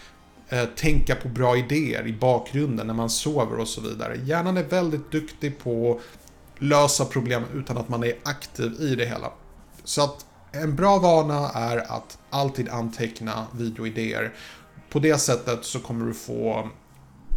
Eh, 0.51 0.65
tänka 0.65 1.15
på 1.15 1.27
bra 1.27 1.57
idéer 1.57 2.07
i 2.07 2.13
bakgrunden 2.13 2.87
när 2.87 2.93
man 2.93 3.09
sover 3.09 3.59
och 3.59 3.67
så 3.67 3.81
vidare. 3.81 4.17
Hjärnan 4.23 4.57
är 4.57 4.63
väldigt 4.63 5.11
duktig 5.11 5.59
på 5.59 5.91
att 5.91 6.63
lösa 6.63 7.05
problem 7.05 7.43
utan 7.55 7.77
att 7.77 7.89
man 7.89 8.03
är 8.03 8.13
aktiv 8.23 8.73
i 8.79 8.95
det 8.95 9.05
hela. 9.05 9.31
Så 9.83 10.03
att 10.03 10.25
en 10.51 10.75
bra 10.75 10.99
vana 10.99 11.49
är 11.49 11.77
att 11.77 12.17
alltid 12.29 12.69
anteckna 12.69 13.47
videoidéer. 13.57 14.33
På 14.89 14.99
det 14.99 15.17
sättet 15.17 15.65
så 15.65 15.79
kommer 15.79 16.05
du 16.05 16.13
få 16.13 16.69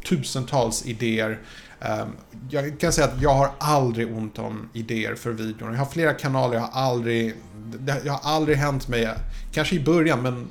tusentals 0.05 0.87
idéer. 0.87 1.41
Ehm, 1.81 2.09
jag 2.51 2.81
kan 2.81 2.93
säga 2.93 3.07
att 3.07 3.23
jag 3.23 3.35
har 3.35 3.51
aldrig 3.59 4.17
ont 4.17 4.39
om 4.39 4.69
idéer 4.73 5.15
för 5.15 5.31
videon. 5.31 5.73
Jag 5.73 5.79
har 5.79 5.87
flera 5.87 6.15
kanaler, 6.15 6.55
jag 6.55 6.63
har 6.63 6.83
aldrig... 6.83 7.35
Det 7.79 8.09
har 8.09 8.21
aldrig 8.23 8.57
hänt 8.57 8.89
mig, 8.89 9.09
kanske 9.53 9.77
i 9.77 9.81
början, 9.81 10.23
men 10.23 10.49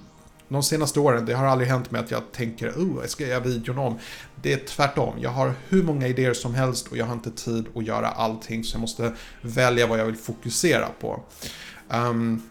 de 0.52 0.64
senaste 0.64 1.00
åren, 1.00 1.26
det 1.26 1.34
har 1.34 1.46
aldrig 1.46 1.70
hänt 1.70 1.92
mig 1.92 2.02
att 2.02 2.12
jag 2.12 2.32
tänker 2.32 2.70
oh, 2.70 3.06
ska 3.06 3.24
jag 3.24 3.30
göra 3.30 3.40
videon 3.40 3.78
om? 3.78 4.00
Det 4.42 4.54
är 4.54 4.58
tvärtom. 4.58 5.14
Jag 5.20 5.30
har 5.30 5.54
hur 5.70 5.84
många 5.84 6.08
idéer 6.08 6.34
som 6.34 6.56
helst 6.56 6.88
och 6.88 6.98
jag 6.98 7.06
har 7.06 7.14
inte 7.14 7.32
tid 7.32 7.66
att 7.76 7.86
göra 7.86 8.08
allting 8.08 8.64
så 8.64 8.76
jag 8.76 8.82
måste 8.82 9.14
välja 9.42 9.88
vad 9.88 10.00
jag 10.00 10.06
vill 10.06 10.16
fokusera 10.16 10.88
på. 11.00 11.24
Um, 11.90 12.42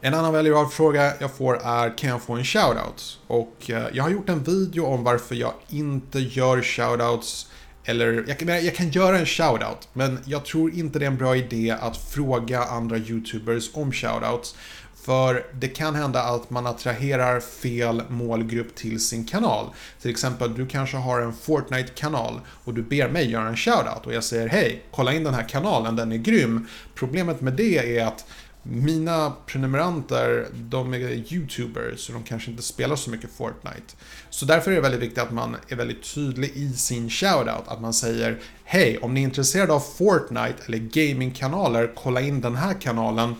En 0.00 0.14
annan 0.14 0.32
väldigt 0.32 0.72
fråga 0.72 1.12
jag 1.20 1.36
får 1.36 1.60
är 1.64 1.98
kan 1.98 2.10
jag 2.10 2.22
få 2.22 2.32
en 2.32 2.44
shoutout? 2.44 3.18
Och 3.26 3.70
eh, 3.70 3.86
jag 3.92 4.02
har 4.04 4.10
gjort 4.10 4.28
en 4.28 4.42
video 4.42 4.84
om 4.84 5.04
varför 5.04 5.34
jag 5.34 5.52
inte 5.68 6.18
gör 6.18 6.62
shoutouts 6.62 7.46
eller 7.84 8.24
jag 8.28 8.38
kan, 8.38 8.48
jag 8.48 8.74
kan 8.74 8.90
göra 8.90 9.18
en 9.18 9.26
shoutout, 9.26 9.88
men 9.92 10.18
jag 10.24 10.44
tror 10.44 10.74
inte 10.74 10.98
det 10.98 11.04
är 11.04 11.10
en 11.10 11.16
bra 11.16 11.36
idé 11.36 11.76
att 11.80 11.96
fråga 11.96 12.62
andra 12.62 12.98
YouTubers 12.98 13.70
om 13.74 13.92
shoutouts. 13.92 14.54
För 15.02 15.46
det 15.52 15.68
kan 15.68 15.94
hända 15.94 16.22
att 16.22 16.50
man 16.50 16.66
attraherar 16.66 17.40
fel 17.40 18.02
målgrupp 18.08 18.74
till 18.74 19.00
sin 19.00 19.24
kanal. 19.24 19.66
Till 20.00 20.10
exempel, 20.10 20.54
du 20.54 20.66
kanske 20.66 20.96
har 20.96 21.20
en 21.20 21.32
Fortnite-kanal 21.32 22.40
och 22.64 22.74
du 22.74 22.82
ber 22.82 23.08
mig 23.08 23.30
göra 23.30 23.48
en 23.48 23.56
shoutout 23.56 24.06
och 24.06 24.14
jag 24.14 24.24
säger 24.24 24.48
hej, 24.48 24.82
kolla 24.90 25.12
in 25.12 25.24
den 25.24 25.34
här 25.34 25.48
kanalen, 25.48 25.96
den 25.96 26.12
är 26.12 26.16
grym. 26.16 26.66
Problemet 26.94 27.40
med 27.40 27.52
det 27.52 27.98
är 27.98 28.06
att 28.06 28.24
mina 28.62 29.32
prenumeranter, 29.46 30.46
de 30.52 30.94
är 30.94 31.32
YouTubers 31.32 32.00
så 32.00 32.12
de 32.12 32.22
kanske 32.22 32.50
inte 32.50 32.62
spelar 32.62 32.96
så 32.96 33.10
mycket 33.10 33.30
Fortnite. 33.30 33.94
Så 34.30 34.44
därför 34.44 34.70
är 34.70 34.74
det 34.74 34.80
väldigt 34.80 35.00
viktigt 35.00 35.18
att 35.18 35.32
man 35.32 35.56
är 35.68 35.76
väldigt 35.76 36.14
tydlig 36.14 36.50
i 36.54 36.72
sin 36.72 37.10
shoutout. 37.10 37.68
Att 37.68 37.80
man 37.80 37.92
säger 37.92 38.38
Hej, 38.64 38.98
om 38.98 39.14
ni 39.14 39.20
är 39.20 39.24
intresserade 39.24 39.72
av 39.72 39.80
Fortnite 39.80 40.54
eller 40.66 40.78
gamingkanaler, 40.78 41.92
kolla 41.94 42.20
in 42.20 42.40
den 42.40 42.56
här 42.56 42.74
kanalen. 42.80 43.34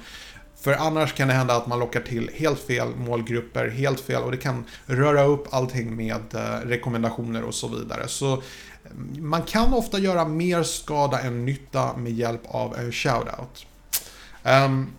För 0.61 0.73
annars 0.73 1.13
kan 1.15 1.29
det 1.29 1.35
hända 1.35 1.57
att 1.57 1.67
man 1.67 1.79
lockar 1.79 2.01
till 2.01 2.31
helt 2.35 2.61
fel 2.61 2.97
målgrupper, 2.97 3.69
helt 3.69 4.01
fel 4.01 4.23
och 4.23 4.31
det 4.31 4.37
kan 4.37 4.65
röra 4.87 5.25
upp 5.25 5.47
allting 5.51 5.97
med 5.97 6.35
eh, 6.35 6.67
rekommendationer 6.67 7.43
och 7.43 7.55
så 7.55 7.69
vidare. 7.69 8.09
Så 8.09 8.33
eh, 8.33 8.41
man 9.19 9.43
kan 9.43 9.75
ofta 9.75 9.99
göra 9.99 10.25
mer 10.25 10.63
skada 10.63 11.21
än 11.21 11.45
nytta 11.45 11.97
med 11.97 12.13
hjälp 12.13 12.43
av 12.45 12.77
en 12.77 12.93
shoutout. 12.93 13.67
Um, 14.43 14.91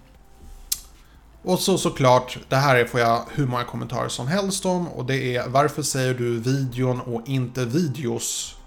och 1.41 1.59
så 1.59 1.77
såklart, 1.77 2.37
det 2.49 2.55
här 2.55 2.85
får 2.85 2.99
jag 2.99 3.25
hur 3.31 3.47
många 3.47 3.63
kommentarer 3.63 4.09
som 4.09 4.27
helst 4.27 4.65
om 4.65 4.87
och 4.87 5.05
det 5.05 5.35
är 5.35 5.47
varför 5.47 5.81
säger 5.81 6.13
du 6.13 6.39
videon 6.39 7.01
och 7.01 7.27
inte 7.27 7.65
videos? 7.65 8.55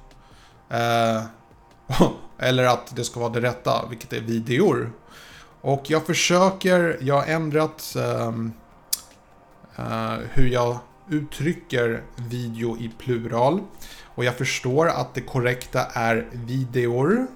Uh, 0.72 2.10
eller 2.38 2.64
att 2.64 2.96
det 2.96 3.04
ska 3.04 3.20
vara 3.20 3.32
det 3.32 3.40
rätta, 3.40 3.86
vilket 3.90 4.12
är 4.12 4.20
videor. 4.20 4.92
Och 5.62 5.90
jag 5.90 6.06
försöker, 6.06 6.98
jag 7.00 7.14
har 7.14 7.26
ändrat 7.26 7.96
um, 7.96 8.52
uh, 9.78 10.18
hur 10.32 10.46
jag 10.46 10.78
uttrycker 11.10 12.02
video 12.16 12.76
i 12.78 12.90
plural. 12.98 13.60
Och 14.14 14.24
jag 14.24 14.34
förstår 14.34 14.88
att 14.88 15.14
det 15.14 15.20
korrekta 15.20 15.84
är 15.84 16.28
videor. 16.32 17.26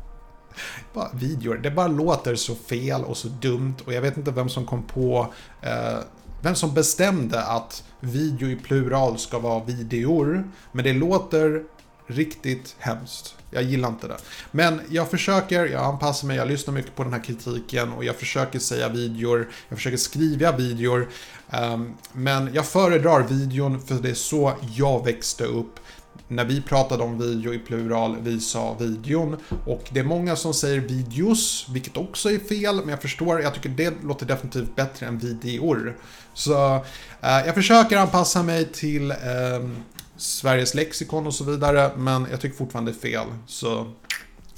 bara 0.94 1.10
videor, 1.14 1.56
det 1.56 1.70
bara 1.70 1.86
låter 1.86 2.34
så 2.34 2.54
fel 2.54 3.04
och 3.04 3.16
så 3.16 3.28
dumt 3.28 3.74
och 3.86 3.92
jag 3.92 4.02
vet 4.02 4.16
inte 4.16 4.30
vem 4.30 4.48
som 4.48 4.66
kom 4.66 4.82
på 4.82 5.32
uh, 5.66 6.00
vem 6.42 6.54
som 6.54 6.74
bestämde 6.74 7.42
att 7.42 7.84
video 8.00 8.48
i 8.48 8.56
plural 8.56 9.18
ska 9.18 9.38
vara 9.38 9.64
videor. 9.64 10.50
Men 10.72 10.84
det 10.84 10.92
låter 10.92 11.64
riktigt 12.10 12.76
hemskt. 12.78 13.34
Jag 13.50 13.62
gillar 13.62 13.88
inte 13.88 14.08
det. 14.08 14.16
Men 14.50 14.80
jag 14.90 15.10
försöker, 15.10 15.66
jag 15.66 15.84
anpassar 15.84 16.26
mig, 16.28 16.36
jag 16.36 16.48
lyssnar 16.48 16.74
mycket 16.74 16.96
på 16.96 17.04
den 17.04 17.12
här 17.12 17.24
kritiken 17.24 17.92
och 17.92 18.04
jag 18.04 18.16
försöker 18.16 18.58
säga 18.58 18.88
videor, 18.88 19.48
jag 19.68 19.78
försöker 19.78 19.96
skriva 19.96 20.56
videor. 20.56 21.08
Um, 21.52 21.94
men 22.12 22.50
jag 22.54 22.66
föredrar 22.66 23.22
videon 23.22 23.80
för 23.80 23.94
det 23.94 24.10
är 24.10 24.14
så 24.14 24.52
jag 24.76 25.04
växte 25.04 25.44
upp. 25.44 25.80
När 26.28 26.44
vi 26.44 26.62
pratade 26.62 27.02
om 27.02 27.18
video 27.18 27.54
i 27.54 27.58
plural, 27.58 28.16
vi 28.22 28.40
sa 28.40 28.76
videon. 28.80 29.36
Och 29.66 29.88
det 29.92 30.00
är 30.00 30.04
många 30.04 30.36
som 30.36 30.54
säger 30.54 30.80
videos, 30.80 31.66
vilket 31.68 31.96
också 31.96 32.30
är 32.30 32.38
fel, 32.38 32.76
men 32.76 32.88
jag 32.88 33.02
förstår, 33.02 33.40
jag 33.40 33.54
tycker 33.54 33.68
det 33.68 33.94
låter 34.02 34.26
definitivt 34.26 34.76
bättre 34.76 35.06
än 35.06 35.18
videor. 35.18 35.96
Så 36.34 36.74
uh, 36.74 36.82
jag 37.20 37.54
försöker 37.54 37.96
anpassa 37.96 38.42
mig 38.42 38.64
till 38.72 39.12
um, 39.12 39.76
Sveriges 40.20 40.74
lexikon 40.74 41.26
och 41.26 41.34
så 41.34 41.44
vidare, 41.44 41.90
men 41.96 42.26
jag 42.30 42.40
tycker 42.40 42.56
fortfarande 42.56 42.90
det 42.90 42.98
är 42.98 43.00
fel. 43.00 43.26
Så, 43.46 43.86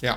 ja. 0.01 0.15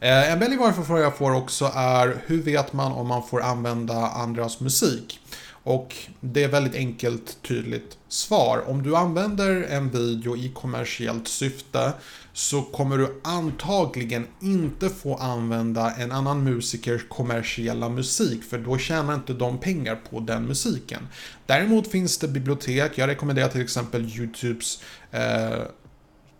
Eh, 0.00 0.32
en 0.32 0.38
väldigt 0.38 0.60
varför 0.60 0.82
fråga 0.82 1.02
jag 1.02 1.16
får 1.16 1.34
också 1.34 1.70
är 1.74 2.22
hur 2.26 2.42
vet 2.42 2.72
man 2.72 2.92
om 2.92 3.06
man 3.06 3.22
får 3.28 3.42
använda 3.42 3.94
andras 3.94 4.60
musik? 4.60 5.20
Och 5.66 5.96
det 6.20 6.44
är 6.44 6.48
väldigt 6.48 6.74
enkelt, 6.74 7.42
tydligt 7.42 7.98
svar. 8.08 8.64
Om 8.66 8.82
du 8.82 8.96
använder 8.96 9.62
en 9.62 9.90
video 9.90 10.36
i 10.36 10.48
kommersiellt 10.54 11.28
syfte 11.28 11.92
så 12.32 12.62
kommer 12.62 12.98
du 12.98 13.20
antagligen 13.24 14.26
inte 14.42 14.88
få 14.88 15.14
använda 15.14 15.90
en 15.90 16.12
annan 16.12 16.44
musikers 16.44 17.02
kommersiella 17.08 17.88
musik 17.88 18.44
för 18.44 18.58
då 18.58 18.78
tjänar 18.78 19.14
inte 19.14 19.32
de 19.32 19.58
pengar 19.58 19.98
på 20.10 20.20
den 20.20 20.44
musiken. 20.44 21.08
Däremot 21.46 21.88
finns 21.88 22.18
det 22.18 22.28
bibliotek, 22.28 22.92
jag 22.98 23.08
rekommenderar 23.08 23.48
till 23.48 23.62
exempel 23.62 24.18
Youtubes 24.18 24.82
eh, 25.10 25.62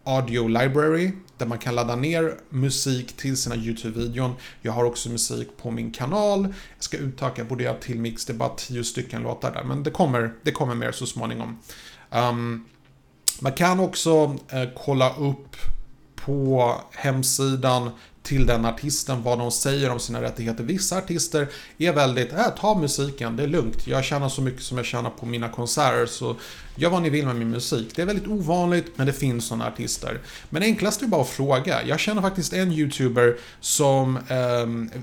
Audio 0.07 0.49
Library 0.49 1.13
där 1.39 1.47
man 1.47 1.59
kan 1.59 1.75
ladda 1.75 1.97
ner 1.97 2.35
musik 2.49 3.17
till 3.17 3.37
sina 3.37 3.57
YouTube-videon. 3.57 4.35
Jag 4.63 4.73
har 4.73 4.85
också 4.85 5.09
musik 5.09 5.49
på 5.63 5.71
min 5.71 5.91
kanal. 5.91 6.43
Jag 6.75 6.85
ska 6.85 6.97
utöka, 6.97 7.35
jag 7.37 7.47
borde 7.47 7.65
göra 7.65 7.79
till 7.79 8.01
mix, 8.01 8.25
det 8.25 8.33
är 8.33 8.35
bara 8.35 8.55
tio 8.57 8.85
stycken 8.85 9.23
låtar 9.23 9.53
där, 9.55 9.65
men 9.65 9.83
det 9.83 9.91
kommer, 9.91 10.35
det 10.43 10.53
kommer 10.53 10.75
mer 10.75 10.93
så 10.93 11.07
småningom. 11.07 11.59
Um, 12.11 12.65
man 13.41 13.53
kan 13.53 13.81
också 13.81 14.37
eh, 14.49 14.69
kolla 14.77 15.17
upp 15.17 15.57
på 16.15 16.75
hemsidan 16.93 17.91
till 18.27 18.47
den 18.47 18.65
artisten 18.65 19.23
vad 19.23 19.39
de 19.39 19.51
säger 19.51 19.91
om 19.91 20.01
sina 20.01 20.23
rättigheter. 20.23 20.65
Vissa 20.65 20.99
artister 20.99 21.49
är 21.79 21.93
väldigt, 21.93 22.33
äh, 22.33 22.49
ta 22.59 22.75
musiken, 22.75 23.37
det 23.37 23.43
är 23.43 23.47
lugnt. 23.47 23.87
Jag 23.87 24.05
tjänar 24.05 24.29
så 24.29 24.43
mycket 24.43 24.63
som 24.63 24.77
jag 24.77 24.87
tjänar 24.87 25.11
på 25.11 25.27
mina 25.27 25.49
konserter 25.49 26.07
så 26.07 26.37
gör 26.77 26.91
vad 26.91 27.03
ni 27.03 27.11
vill 27.11 27.27
med 27.27 27.37
min 27.37 27.51
musik. 27.51 27.93
Det 27.97 28.03
är 28.03 28.07
väldigt 28.07 28.27
ovanligt 28.27 28.87
men 28.97 29.07
det 29.07 29.13
finns 29.13 29.47
sådana 29.47 29.67
artister. 29.67 30.21
Men 30.51 30.63
enklast 30.63 31.03
är 31.03 31.07
bara 31.07 31.23
att 31.23 31.29
fråga. 31.29 31.85
Jag 31.87 32.01
känner 32.01 32.23
faktiskt 32.23 32.53
en 32.53 32.73
YouTuber 32.73 33.37
som 33.61 34.17
eh, 34.17 34.97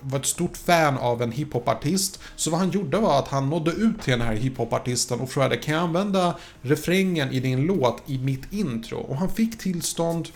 var 0.00 0.18
ett 0.18 0.26
stort 0.26 0.56
fan 0.56 0.98
av 0.98 1.22
en 1.22 1.32
hiphopartist. 1.32 2.20
Så 2.36 2.50
vad 2.50 2.60
han 2.60 2.70
gjorde 2.70 2.98
var 2.98 3.18
att 3.18 3.28
han 3.28 3.50
nådde 3.50 3.70
ut 3.70 4.02
till 4.02 4.10
den 4.12 4.20
här 4.20 4.34
hiphopartisten 4.34 5.20
och 5.20 5.30
frågade 5.30 5.56
kan 5.56 5.74
jag 5.74 5.82
använda 5.82 6.34
refrängen 6.62 7.32
i 7.32 7.40
din 7.40 7.60
låt 7.60 8.02
i 8.06 8.18
mitt 8.18 8.52
intro? 8.52 8.98
Och 8.98 9.16
han 9.16 9.30
fick 9.30 9.58
tillstånd 9.58 10.28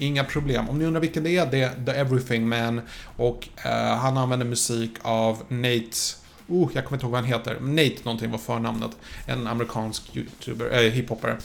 Inga 0.00 0.24
problem. 0.24 0.68
Om 0.68 0.78
ni 0.78 0.84
undrar 0.84 1.00
vilken 1.00 1.24
det 1.24 1.36
är, 1.36 1.46
det 1.46 1.58
är 1.58 1.84
The 1.86 1.92
Everything 1.92 2.48
Man. 2.48 2.80
Och 3.16 3.48
eh, 3.64 3.96
han 3.96 4.16
använder 4.16 4.46
musik 4.46 4.92
av 5.02 5.42
Nate 5.48 6.20
Oh, 6.52 6.70
jag 6.74 6.84
kommer 6.84 6.96
inte 6.96 7.06
ihåg 7.06 7.12
vad 7.12 7.20
han 7.20 7.32
heter. 7.32 7.60
Nate 7.60 8.04
någonting 8.04 8.30
var 8.30 8.38
förnamnet. 8.38 8.90
En 9.26 9.46
amerikansk 9.46 10.16
youtuber, 10.16 10.70
eh, 10.72 10.78
äh, 10.78 10.92
hiphopare. 10.92 11.36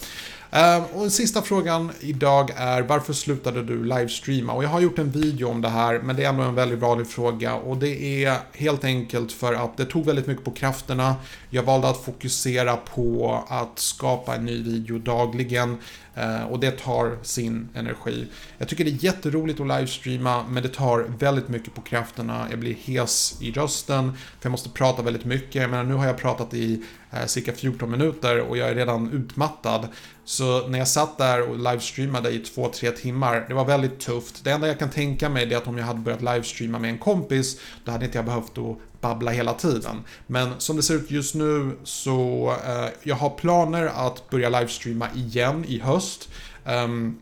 Ehm, 0.55 0.83
och 0.83 1.01
den 1.01 1.11
sista 1.11 1.41
frågan 1.41 1.91
idag 1.99 2.51
är 2.55 2.81
varför 2.81 3.13
slutade 3.13 3.63
du 3.63 3.83
livestreama? 3.83 4.53
Och 4.53 4.63
jag 4.63 4.69
har 4.69 4.79
gjort 4.79 4.99
en 4.99 5.11
video 5.11 5.49
om 5.49 5.61
det 5.61 5.69
här, 5.69 5.99
men 5.99 6.15
det 6.15 6.23
är 6.23 6.29
ändå 6.29 6.43
en 6.43 6.55
väldigt 6.55 6.79
vanlig 6.79 7.07
fråga. 7.07 7.55
Och 7.55 7.77
det 7.77 8.23
är 8.23 8.37
helt 8.53 8.83
enkelt 8.83 9.31
för 9.31 9.53
att 9.53 9.77
det 9.77 9.85
tog 9.85 10.05
väldigt 10.05 10.27
mycket 10.27 10.45
på 10.45 10.51
krafterna. 10.51 11.15
Jag 11.49 11.63
valde 11.63 11.89
att 11.89 12.03
fokusera 12.03 12.77
på 12.77 13.43
att 13.47 13.79
skapa 13.79 14.35
en 14.35 14.45
ny 14.45 14.63
video 14.63 14.99
dagligen. 14.99 15.77
Eh, 16.15 16.43
och 16.43 16.59
det 16.59 16.71
tar 16.71 17.17
sin 17.23 17.69
energi. 17.73 18.27
Jag 18.57 18.67
tycker 18.67 18.83
det 18.83 18.91
är 18.91 19.03
jätteroligt 19.03 19.59
att 19.59 19.67
livestreama, 19.67 20.45
men 20.49 20.63
det 20.63 20.69
tar 20.69 21.05
väldigt 21.19 21.47
mycket 21.47 21.75
på 21.75 21.81
krafterna. 21.81 22.47
Jag 22.49 22.59
blir 22.59 22.73
hes 22.73 23.37
i 23.41 23.51
rösten, 23.51 24.11
för 24.11 24.39
jag 24.41 24.51
måste 24.51 24.69
prata 24.69 25.01
väldigt 25.01 25.25
mycket. 25.25 25.69
Men 25.69 25.87
nu 25.87 25.93
har 25.93 26.05
jag 26.05 26.17
pratat 26.17 26.53
i 26.53 26.83
eh, 27.11 27.25
cirka 27.25 27.53
14 27.53 27.91
minuter 27.91 28.39
och 28.39 28.57
jag 28.57 28.69
är 28.69 28.75
redan 28.75 29.11
utmattad. 29.11 29.87
Så 30.25 30.67
när 30.67 30.79
jag 30.79 30.87
satt 30.87 31.17
där 31.17 31.49
och 31.49 31.57
livestreamade 31.57 32.29
i 32.29 32.43
2-3 32.43 32.91
timmar, 32.91 33.45
det 33.47 33.53
var 33.53 33.65
väldigt 33.65 33.99
tufft. 33.99 34.43
Det 34.43 34.51
enda 34.51 34.67
jag 34.67 34.79
kan 34.79 34.89
tänka 34.89 35.29
mig 35.29 35.53
är 35.53 35.57
att 35.57 35.67
om 35.67 35.77
jag 35.77 35.85
hade 35.85 35.99
börjat 35.99 36.21
livestreama 36.21 36.79
med 36.79 36.89
en 36.89 36.97
kompis, 36.97 37.59
då 37.83 37.91
hade 37.91 38.05
inte 38.05 38.17
jag 38.17 38.25
behövt 38.25 38.57
att 38.57 39.01
babbla 39.01 39.31
hela 39.31 39.53
tiden. 39.53 40.03
Men 40.27 40.53
som 40.57 40.75
det 40.75 40.83
ser 40.83 40.95
ut 40.95 41.11
just 41.11 41.35
nu 41.35 41.77
så, 41.83 42.49
eh, 42.65 42.89
jag 43.03 43.15
har 43.15 43.29
planer 43.29 43.85
att 43.85 44.29
börja 44.29 44.49
livestreama 44.49 45.07
igen 45.15 45.65
i 45.67 45.79
höst. 45.79 46.29
Um, 46.65 47.19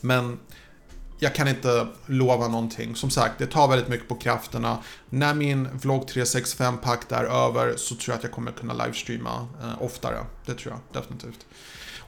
men 0.00 0.38
jag 1.18 1.34
kan 1.34 1.48
inte 1.48 1.86
lova 2.06 2.48
någonting. 2.48 2.96
Som 2.96 3.10
sagt, 3.10 3.38
det 3.38 3.46
tar 3.46 3.68
väldigt 3.68 3.88
mycket 3.88 4.08
på 4.08 4.14
krafterna. 4.14 4.78
När 5.10 5.34
min 5.34 5.68
vlogg 5.78 6.04
365-pack 6.08 7.12
är 7.12 7.24
över 7.24 7.76
så 7.76 7.94
tror 7.94 8.12
jag 8.12 8.16
att 8.16 8.22
jag 8.22 8.32
kommer 8.32 8.52
kunna 8.52 8.74
livestreama 8.74 9.48
eh, 9.62 9.82
oftare. 9.82 10.18
Det 10.46 10.54
tror 10.54 10.74
jag 10.74 11.02
definitivt. 11.02 11.46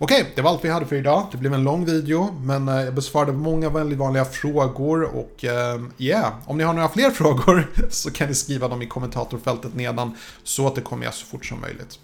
Okej, 0.03 0.33
det 0.35 0.43
var 0.43 0.51
allt 0.51 0.65
vi 0.65 0.69
hade 0.69 0.87
för 0.87 0.97
idag. 0.97 1.27
Det 1.33 1.39
blev 1.39 1.55
en 1.55 1.65
lång 1.65 1.85
video, 1.85 2.35
men 2.43 2.69
eh, 2.69 2.81
jag 2.81 2.95
besvarade 2.95 3.33
många 3.33 3.71
väldigt 3.71 3.99
vanliga 3.99 4.25
frågor 4.25 5.03
och 5.03 5.35
ja, 5.37 5.79
yeah. 5.99 6.33
om 6.47 6.59
ni 6.59 6.65
har 6.65 6.75
några 6.75 6.89
fler 6.89 7.11
frågor 7.21 7.71
så 7.91 8.11
kan 8.11 8.29
ni 8.29 8.35
skriva 8.35 8.69
dem 8.69 8.83
i 8.83 8.87
kommentatorfältet 8.87 9.75
nedan 9.75 10.17
så 10.43 10.67
återkommer 10.67 11.05
jag 11.05 11.15
så 11.15 11.27
fort 11.27 11.47
som 11.47 11.61
möjligt. 11.61 11.99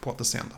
På 0.00 0.10
återseende. 0.10 0.54